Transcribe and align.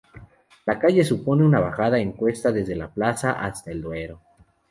La 0.65 0.79
calle 0.79 1.03
supone 1.05 1.45
una 1.45 1.59
bajada 1.59 1.99
en 1.99 2.13
cuesta 2.13 2.51
desde 2.51 2.75
la 2.75 2.89
Plaza 2.91 3.33
hasta 3.33 3.69
el 3.69 3.83
Duero. 3.83 4.19